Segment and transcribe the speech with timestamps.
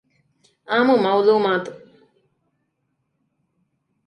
[0.69, 1.71] އާންމު މަޢުލޫމާތު